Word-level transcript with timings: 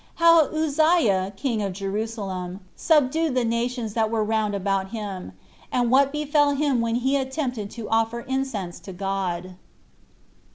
How 0.15 0.47
Uzziah, 0.47 1.31
King 1.37 1.61
Of 1.61 1.73
Jerusalem, 1.73 2.61
Subdued 2.75 3.35
The 3.35 3.45
Nations 3.45 3.93
That 3.93 4.09
Were 4.09 4.23
Round 4.23 4.55
About 4.55 4.89
Him; 4.89 5.33
And 5.71 5.91
What 5.91 6.11
Befell 6.11 6.55
Him 6.55 6.81
When 6.81 6.95
He 6.95 7.17
Attempted 7.17 7.69
To 7.69 7.87
Offer 7.87 8.21
Incense 8.21 8.79
To 8.79 8.93
God. 8.93 9.57